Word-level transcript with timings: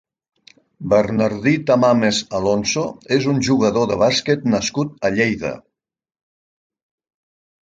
Bernardí 0.93 1.51
Tamames 1.67 2.21
Alonso 2.39 2.85
és 3.17 3.27
un 3.35 3.43
jugador 3.49 3.87
de 3.93 3.99
bàsquet 4.05 4.49
nascut 4.55 4.97
a 5.07 5.13
Lleida. 5.19 5.53